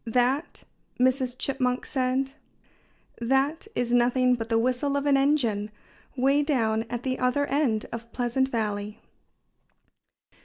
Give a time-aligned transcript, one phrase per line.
[0.03, 0.63] "That"
[0.99, 1.37] Mrs.
[1.37, 2.31] Chipmunk said
[3.19, 5.69] "that is nothing but the whistle of an engine,
[6.15, 8.99] way down at the other end of Pleasant Valley."